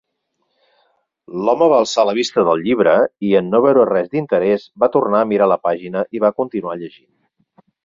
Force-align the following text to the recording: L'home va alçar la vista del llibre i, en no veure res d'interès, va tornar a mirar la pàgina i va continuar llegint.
L'home 1.47 1.67
va 1.73 1.81
alçar 1.83 2.05
la 2.09 2.15
vista 2.19 2.45
del 2.47 2.63
llibre 2.69 2.95
i, 3.29 3.35
en 3.41 3.53
no 3.57 3.61
veure 3.67 3.85
res 3.91 4.09
d'interès, 4.15 4.67
va 4.87 4.91
tornar 4.99 5.21
a 5.27 5.31
mirar 5.35 5.51
la 5.55 5.61
pàgina 5.69 6.05
i 6.19 6.27
va 6.27 6.35
continuar 6.43 6.81
llegint. 6.83 7.13